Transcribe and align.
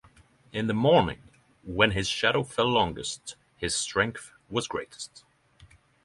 In 0.51 0.65
the 0.65 0.73
morning, 0.73 1.19
when 1.61 1.91
his 1.91 2.07
shadow 2.07 2.41
fell 2.43 2.65
longest, 2.67 3.35
his 3.55 3.75
strength 3.75 4.31
was 4.49 4.67
greatest. 4.67 5.23